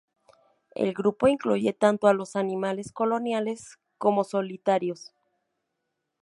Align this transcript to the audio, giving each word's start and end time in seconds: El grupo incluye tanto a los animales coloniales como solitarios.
El 0.73 0.95
grupo 0.95 1.27
incluye 1.27 1.73
tanto 1.73 2.07
a 2.07 2.15
los 2.15 2.35
animales 2.35 2.91
coloniales 2.91 3.77
como 3.99 4.23
solitarios. 4.23 5.13